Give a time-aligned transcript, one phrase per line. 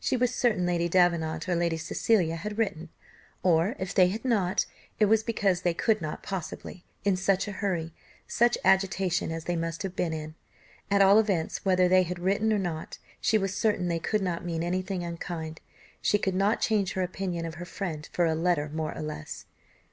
[0.00, 2.88] She was certain Lady Davenant or Lady Cecilia had written;
[3.44, 4.66] or, if they had not,
[4.98, 7.94] it was because they could not possibly, in such a hurry,
[8.26, 10.34] such agitation as they must have been in.
[10.90, 14.44] At all events, whether they had written or not, she was certain they could not
[14.44, 15.60] mean anything unkind;
[16.02, 19.44] she could not change her opinion of her friend for a letter more or less.